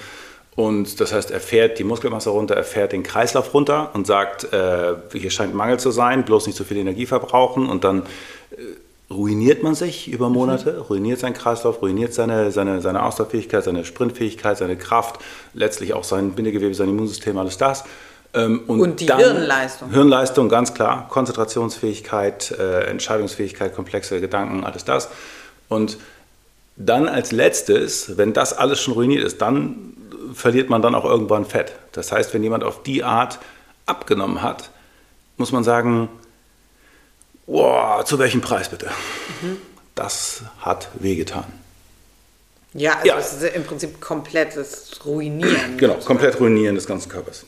[0.56, 4.50] und das heißt, er fährt die Muskelmasse runter, er fährt den Kreislauf runter und sagt,
[4.54, 7.68] äh, hier scheint Mangel zu sein, bloß nicht so viel Energie verbrauchen.
[7.68, 8.04] Und dann
[9.10, 14.58] ruiniert man sich über Monate, ruiniert seinen Kreislauf, ruiniert seine, seine, seine Ausdauerfähigkeit, seine Sprintfähigkeit,
[14.58, 15.20] seine Kraft,
[15.54, 17.84] letztlich auch sein Bindegewebe, sein Immunsystem, alles das.
[18.34, 19.90] Ähm, Und die Hirnleistung.
[19.90, 21.08] Hirnleistung, ganz klar.
[21.08, 25.08] Konzentrationsfähigkeit, äh, Entscheidungsfähigkeit, komplexe Gedanken, alles das.
[25.68, 25.98] Und
[26.76, 29.94] dann als letztes, wenn das alles schon ruiniert ist, dann
[30.34, 31.72] verliert man dann auch irgendwann Fett.
[31.92, 33.38] Das heißt, wenn jemand auf die Art
[33.86, 34.70] abgenommen hat,
[35.36, 36.08] muss man sagen,
[37.46, 38.90] wow, zu welchem Preis bitte?
[39.94, 41.44] Das hat wehgetan.
[42.74, 43.18] Ja, also Ja.
[43.18, 45.78] es ist im Prinzip komplettes Ruinieren.
[45.78, 47.44] Genau, komplett ruinieren des ganzen Körpers.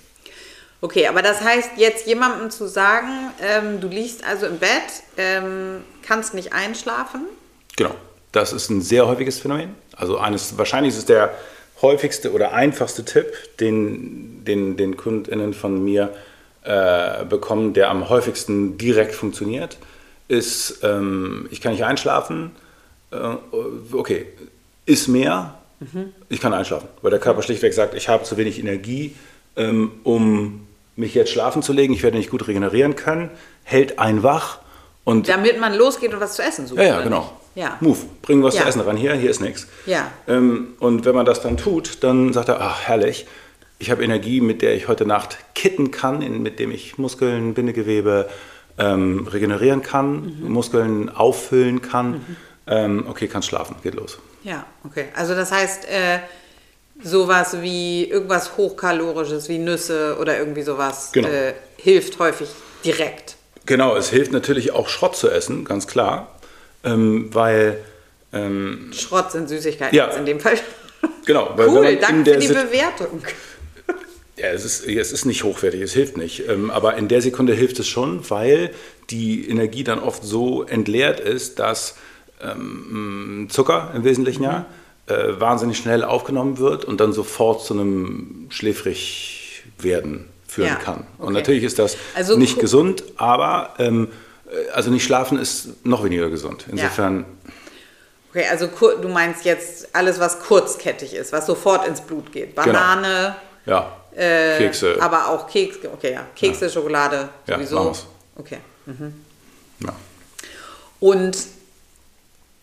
[0.80, 3.08] Okay, aber das heißt jetzt jemandem zu sagen,
[3.42, 4.70] ähm, du liegst also im Bett,
[5.16, 7.22] ähm, kannst nicht einschlafen.
[7.76, 7.94] Genau.
[8.32, 9.74] Das ist ein sehr häufiges Phänomen.
[9.96, 11.32] Also eines, wahrscheinlich ist es der
[11.82, 16.14] häufigste oder einfachste Tipp, den, den, den KundInnen von mir
[16.62, 19.78] äh, bekommen, der am häufigsten direkt funktioniert,
[20.28, 22.52] ist, ähm, ich kann nicht einschlafen.
[23.10, 23.16] Äh,
[23.92, 24.26] okay,
[24.86, 25.54] ist mehr,
[26.28, 26.88] ich kann einschlafen.
[27.02, 29.14] Weil der Körper schlichtweg sagt, ich habe zu wenig Energie,
[29.56, 33.30] ähm, um mich jetzt schlafen zu legen, ich werde nicht gut regenerieren können,
[33.64, 34.58] hält einen wach
[35.04, 36.80] und Damit man losgeht und was zu essen sucht.
[36.80, 37.32] ja, ja, genau.
[37.54, 37.76] Ja.
[37.80, 38.62] Move, bring was Ja.
[38.62, 38.96] zu essen ran.
[38.96, 39.66] Hier, hier ist nichts.
[39.86, 40.10] Ja.
[40.26, 43.26] Ähm, und wenn man das dann tut, dann sagt er, ach, herrlich.
[43.78, 47.54] ich habe Energie, mit der ich heute Nacht kitten kann, in, mit dem ich Muskeln,
[47.54, 48.28] Bindegewebe
[48.78, 50.52] ähm, regenerieren kann, mhm.
[50.52, 52.10] Muskeln auffüllen kann.
[52.10, 52.36] Mhm.
[52.66, 54.18] Ähm, okay, kann schlafen, geht los.
[54.44, 55.06] Ja, okay.
[55.14, 56.18] Also das heißt, äh,
[57.02, 61.28] sowas wie irgendwas Hochkalorisches wie Nüsse oder irgendwie sowas genau.
[61.28, 62.48] äh, hilft häufig
[62.84, 63.36] direkt.
[63.66, 66.38] Genau, es hilft natürlich auch Schrott zu essen, ganz klar,
[66.84, 67.78] ähm, weil...
[68.32, 70.58] Ähm, Schrott sind Süßigkeiten ja, in dem Fall.
[71.26, 71.52] Genau.
[71.56, 73.22] Weil cool, danke für die Bewertung.
[74.38, 76.48] Ja, es ist, es ist nicht hochwertig, es hilft nicht.
[76.48, 78.70] Ähm, aber in der Sekunde hilft es schon, weil
[79.10, 81.96] die Energie dann oft so entleert ist, dass
[82.40, 84.48] ähm, Zucker im Wesentlichen mhm.
[84.48, 84.66] ja
[85.08, 91.06] äh, wahnsinnig schnell aufgenommen wird und dann sofort zu einem schläfrig werden führen ja, kann.
[91.18, 91.32] Und okay.
[91.32, 94.08] natürlich ist das also, nicht gesund, aber ähm,
[94.46, 96.66] äh, also nicht schlafen ist noch weniger gesund.
[96.70, 97.20] Insofern.
[97.20, 97.52] Ja.
[98.30, 98.68] Okay, also
[99.00, 102.54] du meinst jetzt alles, was kurzkettig ist, was sofort ins Blut geht.
[102.54, 102.66] Genau.
[102.66, 103.36] Banane.
[103.64, 103.78] Genau.
[103.78, 103.96] Ja.
[104.14, 104.96] Äh, Kekse.
[105.00, 106.26] Aber auch Kekse, okay, ja.
[106.34, 106.70] Kekse, ja.
[106.70, 107.76] Schokolade, sowieso.
[107.76, 107.92] Ja,
[108.36, 108.58] okay.
[108.86, 109.14] Mhm.
[109.80, 109.94] Ja.
[111.00, 111.38] Und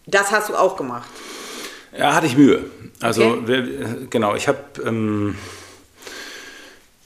[0.05, 1.09] das hast du auch gemacht?
[1.97, 2.65] Ja, hatte ich Mühe.
[2.99, 4.07] Also, okay.
[4.09, 4.59] genau, ich habe.
[4.83, 5.37] Ähm,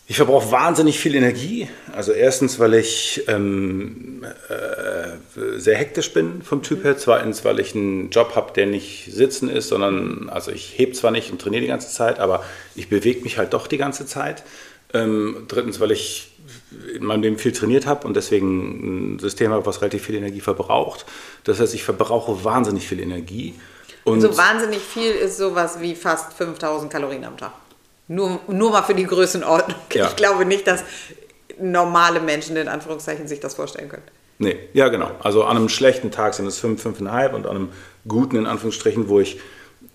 [0.09, 1.69] ich verbrauche wahnsinnig viel Energie.
[1.93, 6.97] Also erstens, weil ich ähm, äh, sehr hektisch bin vom Typ her.
[6.97, 11.11] Zweitens, weil ich einen Job habe, der nicht sitzen ist, sondern, also ich hebe zwar
[11.11, 12.43] nicht und trainiere die ganze Zeit, aber
[12.73, 14.41] ich bewege mich halt doch die ganze Zeit.
[14.95, 16.31] Ähm, drittens, weil ich
[16.95, 20.41] in meinem Leben viel trainiert habe und deswegen ein System habe, was relativ viel Energie
[20.41, 21.05] verbraucht.
[21.43, 23.53] Das heißt, ich verbrauche wahnsinnig viel Energie.
[24.05, 27.51] Und so wahnsinnig viel ist sowas wie fast 5000 Kalorien am Tag.
[28.09, 29.77] Nur, nur mal für die Größenordnung.
[29.93, 30.07] Ja.
[30.07, 30.83] Ich glaube nicht, dass
[31.59, 34.03] normale Menschen in Anführungszeichen sich das vorstellen können.
[34.39, 35.11] Nee, ja genau.
[35.21, 37.69] Also an einem schlechten Tag sind es 5, 5,5 und an einem
[38.07, 39.39] guten in Anführungsstrichen, wo ich,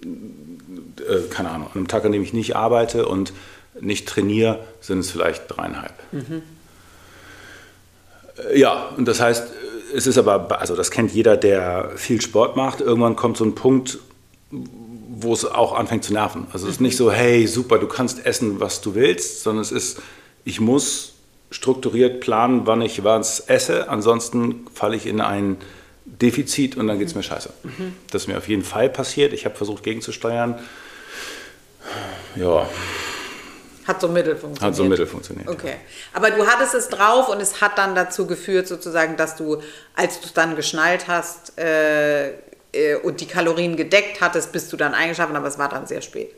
[0.03, 3.33] äh, keine Ahnung, an einem Tag, an dem ich nicht arbeite und
[3.81, 5.95] nicht trainiere, sind es vielleicht dreieinhalb.
[6.13, 6.43] Mhm.
[8.55, 9.53] Ja, und das heißt,
[9.95, 12.81] es ist aber, also das kennt jeder, der viel Sport macht.
[12.81, 13.99] Irgendwann kommt so ein Punkt,
[15.25, 16.47] wo es auch anfängt zu nerven.
[16.53, 19.73] Also es ist nicht so, hey, super, du kannst essen, was du willst, sondern es
[19.73, 20.01] ist,
[20.45, 21.15] ich muss
[21.51, 25.57] strukturiert planen, wann ich was esse, ansonsten falle ich in ein
[26.05, 27.51] Defizit und dann geht es mir scheiße.
[27.63, 27.95] Mhm.
[28.11, 29.33] Das ist mir auf jeden Fall passiert.
[29.33, 30.59] Ich habe versucht gegenzusteuern.
[32.37, 32.69] Ja.
[33.87, 34.63] Hat so mittel funktioniert.
[34.63, 35.49] Hat so mittel funktioniert.
[35.49, 35.77] Okay.
[36.13, 39.61] Aber du hattest es drauf und es hat dann dazu geführt, sozusagen, dass du,
[39.95, 42.33] als du es dann geschnallt hast äh,
[42.75, 46.03] äh, und die Kalorien gedeckt hattest, bist du dann eingeschlafen, aber es war dann sehr
[46.03, 46.31] spät.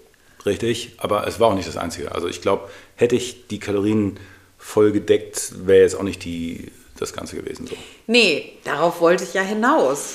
[0.44, 2.12] Richtig, aber es war auch nicht das Einzige.
[2.12, 4.18] Also ich glaube, hätte ich die Kalorien
[4.58, 7.76] voll gedeckt, wäre jetzt auch nicht die, das Ganze gewesen so.
[8.06, 10.14] Nee, darauf wollte ich ja hinaus.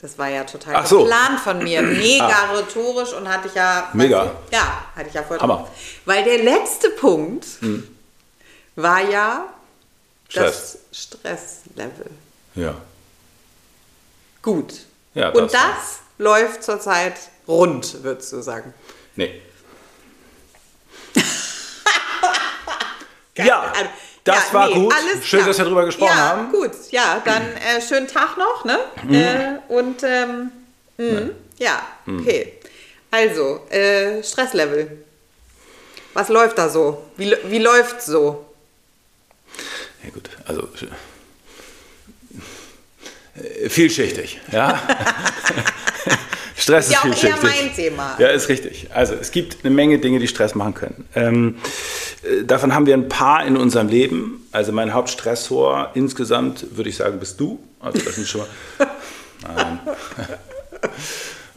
[0.00, 1.04] Das war ja total Ach so.
[1.04, 1.82] geplant von mir.
[1.82, 2.52] Mega ah.
[2.56, 3.88] rhetorisch und hatte ich ja.
[3.92, 4.24] Mega.
[4.24, 5.68] Du, ja, hatte ich ja voll Hammer.
[6.04, 7.86] Weil der letzte Punkt hm.
[8.74, 9.46] war ja
[10.28, 10.78] Stress.
[10.90, 12.10] das Stresslevel.
[12.56, 12.74] Ja.
[14.42, 14.74] Gut.
[15.14, 15.78] Ja, das und das war.
[16.18, 17.14] läuft zurzeit
[17.46, 18.72] rund, würdest du sagen?
[19.16, 19.42] Nee.
[23.36, 23.72] ja.
[24.24, 24.94] Das ja, war nee, gut.
[25.22, 25.48] Schön, klar.
[25.48, 26.52] dass wir darüber gesprochen ja, haben.
[26.52, 28.78] Gut, ja, dann äh, schönen Tag noch, ne?
[29.02, 29.14] Mhm.
[29.14, 30.52] Äh, und ähm,
[30.96, 32.20] mh, ja, mhm.
[32.20, 32.52] okay.
[33.10, 35.04] Also, äh, Stresslevel.
[36.14, 37.02] Was läuft da so?
[37.16, 38.46] Wie, wie läuft so?
[40.04, 40.68] Ja gut, also
[43.68, 44.80] vielschichtig, ja.
[46.62, 48.14] Stress ist, ja auch eher mein Thema.
[48.18, 48.86] Ja, ist richtig.
[48.94, 51.08] Also es gibt eine Menge Dinge, die Stress machen können.
[51.14, 51.56] Ähm,
[52.22, 54.46] äh, davon haben wir ein paar in unserem Leben.
[54.52, 57.58] Also mein Hauptstressor insgesamt, würde ich sagen, bist du.
[57.80, 58.48] Also das sind schon mal...
[59.56, 59.80] Nein.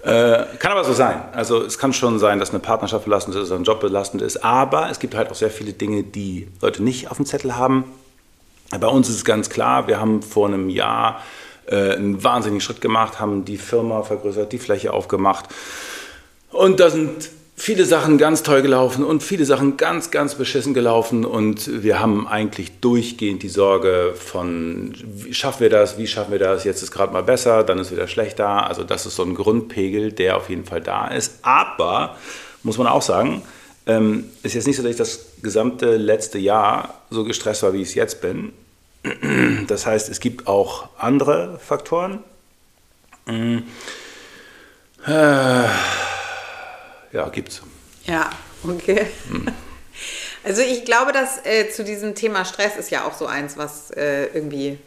[0.05, 1.19] Äh, kann aber so sein.
[1.33, 4.43] Also es kann schon sein, dass eine Partnerschaft belastend ist, dass ein Job belastend ist.
[4.43, 7.85] Aber es gibt halt auch sehr viele Dinge, die Leute nicht auf dem Zettel haben.
[8.69, 11.23] Bei uns ist es ganz klar, wir haben vor einem Jahr
[11.67, 15.45] äh, einen wahnsinnigen Schritt gemacht, haben die Firma vergrößert, die Fläche aufgemacht.
[16.51, 21.25] Und da sind viele Sachen ganz toll gelaufen und viele Sachen ganz, ganz beschissen gelaufen.
[21.25, 24.93] Und wir haben eigentlich durchgehend die Sorge von,
[25.31, 28.07] schaffen wir das, wie schaffen wir das, jetzt ist gerade mal besser, dann ist wieder
[28.07, 28.67] schlechter.
[28.67, 31.39] Also das ist so ein Grundpegel, der auf jeden Fall da ist.
[31.41, 32.17] Aber,
[32.63, 33.41] muss man auch sagen,
[33.87, 37.81] ähm, ist jetzt nicht so, dass ich das gesamte letzte Jahr so gestresst war, wie
[37.81, 38.51] ich es jetzt bin.
[39.67, 42.23] Das heißt, es gibt auch andere Faktoren.
[43.27, 43.61] Äh,
[47.11, 47.61] ja, gibt's.
[48.05, 48.29] Ja,
[48.63, 49.07] okay.
[49.29, 49.47] Hm.
[50.43, 53.89] Also ich glaube, dass äh, zu diesem Thema Stress ist ja auch so eins, was
[53.91, 54.77] äh, irgendwie,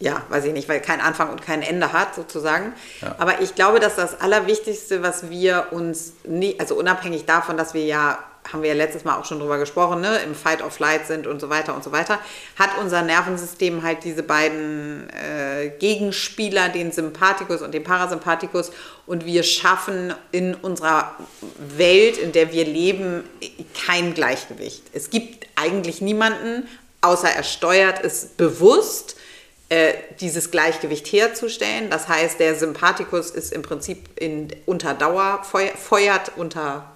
[0.00, 2.72] ja, weiß ich nicht, weil kein Anfang und kein Ende hat sozusagen.
[3.00, 3.14] Ja.
[3.18, 7.84] Aber ich glaube, dass das Allerwichtigste, was wir uns, nie, also unabhängig davon, dass wir
[7.84, 8.18] ja
[8.52, 11.26] haben wir ja letztes Mal auch schon drüber gesprochen, ne, im Fight or Flight sind
[11.26, 12.18] und so weiter und so weiter,
[12.58, 18.70] hat unser Nervensystem halt diese beiden äh, Gegenspieler, den Sympathikus und den Parasympathikus.
[19.06, 21.14] Und wir schaffen in unserer
[21.58, 23.24] Welt, in der wir leben,
[23.86, 24.82] kein Gleichgewicht.
[24.92, 26.68] Es gibt eigentlich niemanden,
[27.00, 29.16] außer er steuert es bewusst,
[29.70, 31.88] äh, dieses Gleichgewicht herzustellen.
[31.88, 36.93] Das heißt, der Sympathikus ist im Prinzip in, unter Dauer, feuert unter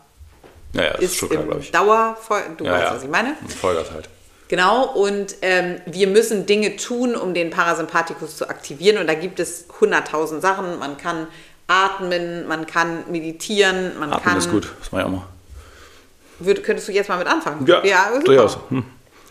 [0.72, 1.70] ja, ja, ist, ist schon klar, glaube ich.
[1.70, 2.44] Dauerfeuer.
[2.56, 2.94] Du ja, weißt, ja.
[2.96, 3.36] was ich meine?
[3.60, 4.08] Feuert halt.
[4.48, 8.98] Genau, und ähm, wir müssen Dinge tun, um den Parasympathikus zu aktivieren.
[8.98, 10.78] Und da gibt es 100.000 Sachen.
[10.78, 11.26] Man kann
[11.66, 14.38] atmen, man kann meditieren, man atmen kann.
[14.38, 15.26] ist gut, das mache ich auch mal.
[16.38, 17.66] Würd, könntest du jetzt mal mit anfangen?
[17.66, 18.58] Ja, ja durchaus.
[18.70, 18.84] Hm.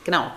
[0.04, 0.32] Genau.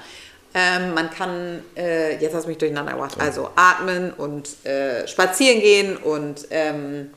[0.53, 3.21] Ähm, man kann, äh, jetzt hast du mich durcheinander gebracht, so.
[3.21, 7.11] also atmen und äh, spazieren gehen und ähm,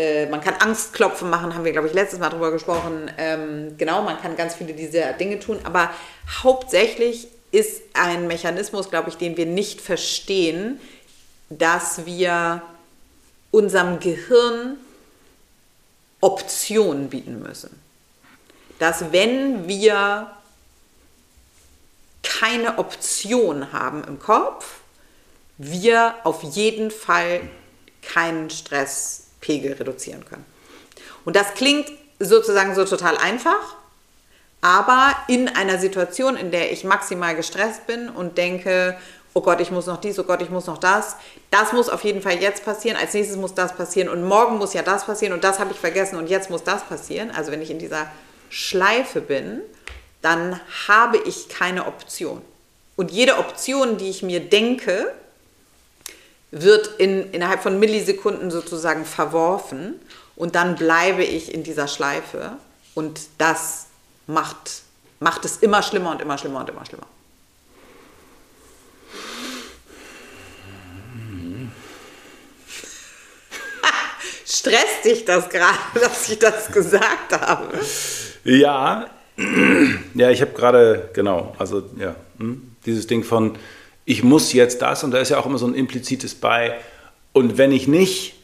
[0.00, 3.10] äh, man kann Angstklopfen machen, haben wir, glaube ich, letztes Mal drüber gesprochen.
[3.18, 5.90] Ähm, genau, man kann ganz viele dieser Dinge tun, aber
[6.42, 10.80] hauptsächlich ist ein Mechanismus, glaube ich, den wir nicht verstehen,
[11.50, 12.62] dass wir
[13.50, 14.78] unserem Gehirn
[16.20, 17.78] Optionen bieten müssen.
[18.78, 20.30] Dass wenn wir
[22.22, 24.80] keine Option haben im Kopf,
[25.58, 27.42] wir auf jeden Fall
[28.00, 28.48] keinen
[29.40, 30.44] Stresspegel reduzieren können.
[31.24, 33.76] Und das klingt sozusagen so total einfach,
[34.60, 38.96] aber in einer Situation, in der ich maximal gestresst bin und denke,
[39.32, 41.16] oh Gott, ich muss noch dies, oh Gott, ich muss noch das,
[41.50, 44.74] das muss auf jeden Fall jetzt passieren, als nächstes muss das passieren und morgen muss
[44.74, 47.30] ja das passieren und das habe ich vergessen und jetzt muss das passieren.
[47.30, 48.10] Also wenn ich in dieser
[48.50, 49.62] Schleife bin,
[50.20, 52.42] dann habe ich keine Option.
[52.96, 55.14] Und jede Option, die ich mir denke,
[56.50, 60.00] wird in, innerhalb von Millisekunden sozusagen verworfen
[60.36, 62.52] und dann bleibe ich in dieser Schleife
[62.94, 63.86] und das
[64.26, 64.82] macht,
[65.20, 67.06] macht es immer schlimmer und immer schlimmer und immer schlimmer.
[74.46, 77.68] Stresst dich das gerade, dass ich das gesagt habe?
[78.44, 79.08] Ja,
[80.14, 83.56] ja, ich habe gerade, genau, also ja, hm, dieses Ding von,
[84.10, 86.76] ich muss jetzt das und da ist ja auch immer so ein implizites bei,
[87.32, 88.34] und wenn ich nicht,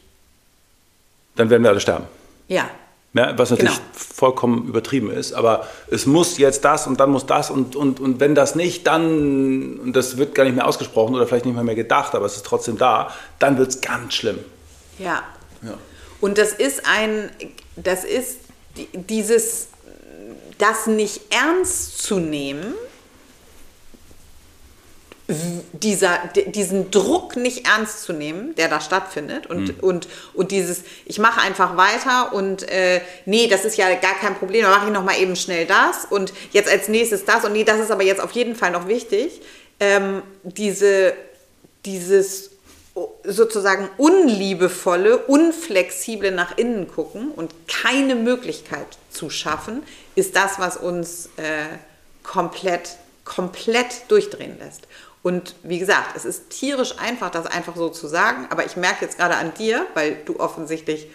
[1.35, 2.05] dann werden wir alle sterben.
[2.47, 2.69] Ja.
[3.13, 3.87] ja was natürlich genau.
[3.91, 8.21] vollkommen übertrieben ist, aber es muss jetzt das und dann muss das und, und, und
[8.21, 11.65] wenn das nicht, dann, und das wird gar nicht mehr ausgesprochen oder vielleicht nicht mehr,
[11.65, 14.39] mehr gedacht, aber es ist trotzdem da, dann wird es ganz schlimm.
[14.99, 15.21] Ja.
[15.63, 15.73] ja.
[16.21, 17.29] Und das ist ein,
[17.75, 18.37] das ist
[18.93, 19.67] dieses
[20.59, 22.73] das nicht ernst zu nehmen,
[25.73, 29.79] dieser, diesen Druck nicht ernst zu nehmen, der da stattfindet und, mhm.
[29.81, 34.35] und, und dieses, ich mache einfach weiter und äh, nee, das ist ja gar kein
[34.35, 37.65] Problem, dann mache ich nochmal eben schnell das und jetzt als nächstes das und nee,
[37.65, 39.41] das ist aber jetzt auf jeden Fall noch wichtig,
[39.81, 41.13] ähm, diese,
[41.85, 42.51] dieses
[43.23, 49.83] sozusagen unliebevolle, unflexible nach innen gucken und keine Möglichkeit zu schaffen,
[50.15, 51.65] ist das, was uns äh,
[52.23, 54.87] komplett, komplett durchdrehen lässt.
[55.23, 59.03] Und wie gesagt, es ist tierisch einfach, das einfach so zu sagen, aber ich merke
[59.03, 61.07] jetzt gerade an dir, weil du offensichtlich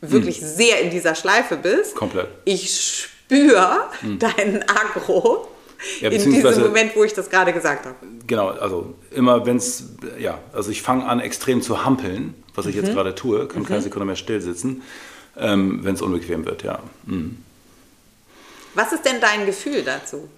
[0.00, 0.46] wirklich hm.
[0.46, 1.94] sehr in dieser Schleife bist.
[1.94, 2.28] Komplett.
[2.44, 4.18] Ich spüre hm.
[4.18, 5.48] deinen Agro
[6.00, 7.96] ja, in diesem Moment, wo ich das gerade gesagt habe.
[8.26, 9.84] Genau, also immer wenn es,
[10.18, 12.82] ja, also ich fange an extrem zu hampeln, was ich mhm.
[12.84, 13.66] jetzt gerade tue, kann mhm.
[13.66, 14.82] keine Sekunde mehr still sitzen,
[15.36, 16.80] ähm, wenn es unbequem wird, ja.
[17.06, 17.38] Mhm.
[18.74, 20.28] Was ist denn dein Gefühl dazu?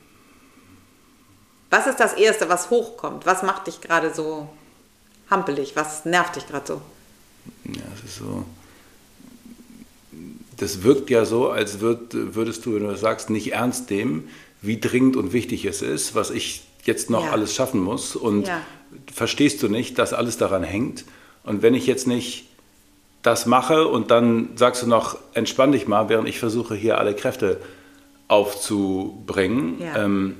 [1.73, 3.25] Was ist das Erste, was hochkommt?
[3.25, 4.47] Was macht dich gerade so
[5.31, 5.75] hampelig?
[5.75, 6.83] Was nervt dich gerade so?
[7.65, 8.45] Ja, es ist so.
[10.59, 14.29] Das wirkt ja so, als würd, würdest du, wenn du das sagst, nicht ernst nehmen,
[14.61, 17.31] wie dringend und wichtig es ist, was ich jetzt noch ja.
[17.31, 18.17] alles schaffen muss.
[18.17, 18.61] Und ja.
[19.11, 21.07] verstehst du nicht, dass alles daran hängt?
[21.43, 22.51] Und wenn ich jetzt nicht
[23.23, 27.15] das mache und dann sagst du noch, entspann dich mal, während ich versuche, hier alle
[27.15, 27.63] Kräfte
[28.29, 30.05] aufzubringen, ja.
[30.05, 30.37] ähm,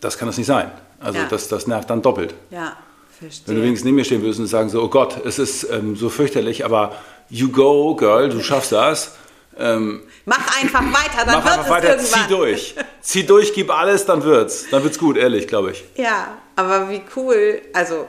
[0.00, 0.70] das kann es nicht sein.
[1.00, 2.34] Also das, das nervt dann doppelt.
[2.50, 2.76] Ja,
[3.18, 3.48] verstehe.
[3.48, 5.96] Wenn du wenigstens neben mir stehen würdest und sagen so, oh Gott, es ist ähm,
[5.96, 6.96] so fürchterlich, aber
[7.28, 9.12] you go, girl, du schaffst das
[9.58, 12.20] ähm, mach einfach weiter, dann mach wird einfach weiter, irgendwann.
[12.22, 12.74] zieh durch.
[13.00, 14.66] Zieh durch, gib alles, dann wird's.
[14.70, 15.84] Dann wird's gut, ehrlich, glaube ich.
[15.96, 18.06] Ja, aber wie cool, also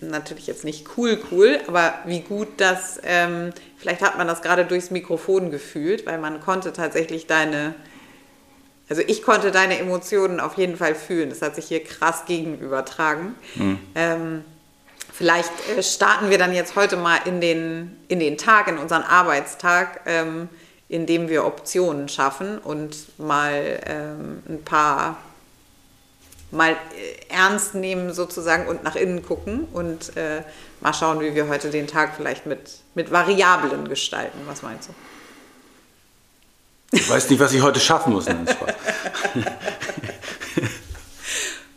[0.00, 4.64] natürlich jetzt nicht cool, cool, aber wie gut das, ähm, vielleicht hat man das gerade
[4.64, 7.74] durchs Mikrofon gefühlt, weil man konnte tatsächlich deine,
[8.92, 11.30] also ich konnte deine Emotionen auf jeden Fall fühlen.
[11.30, 13.34] Das hat sich hier krass gegenübertragen.
[13.54, 13.78] Mhm.
[13.94, 14.44] Ähm,
[15.12, 19.02] vielleicht äh, starten wir dann jetzt heute mal in den, in den Tag, in unseren
[19.02, 20.00] Arbeitstag.
[20.04, 20.48] Ähm,
[20.92, 25.16] indem wir Optionen schaffen und mal ähm, ein paar
[26.50, 26.76] mal äh,
[27.30, 30.42] ernst nehmen sozusagen und nach innen gucken und äh,
[30.82, 34.40] mal schauen, wie wir heute den Tag vielleicht mit, mit Variablen gestalten.
[34.44, 34.92] Was meinst du?
[36.92, 38.26] Ich weiß nicht, was ich heute schaffen muss.
[38.26, 38.74] Nein, Spaß.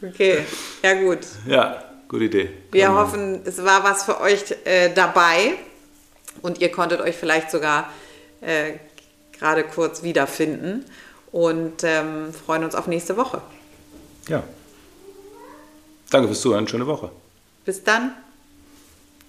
[0.04, 0.46] okay,
[0.84, 1.20] ja gut.
[1.48, 2.50] Ja, gute Idee.
[2.72, 2.96] Wir Komm.
[2.96, 5.54] hoffen, es war was für euch äh, dabei
[6.42, 7.90] und ihr konntet euch vielleicht sogar
[8.42, 8.74] äh,
[9.40, 10.86] gerade kurz wiederfinden
[11.32, 13.42] und ähm, freuen uns auf nächste Woche.
[14.28, 14.44] Ja.
[16.10, 16.68] Danke fürs Zuhören.
[16.68, 17.12] Schöne Woche.
[17.64, 18.12] Bis dann.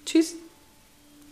[0.04, 0.34] Tschüss.